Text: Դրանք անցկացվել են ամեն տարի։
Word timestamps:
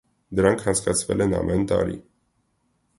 Դրանք 0.39 0.63
անցկացվել 0.71 1.23
են 1.27 1.37
ամեն 1.43 1.69
տարի։ 1.75 2.03